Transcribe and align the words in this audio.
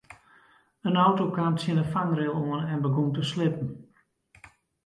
In 0.87 0.95
auto 1.05 1.23
kaam 1.35 1.53
tsjin 1.57 1.79
de 1.79 1.85
fangrail 1.93 2.35
oan 2.47 2.61
en 2.73 2.83
begûn 2.85 3.11
te 3.15 3.21
slippen. 3.31 3.69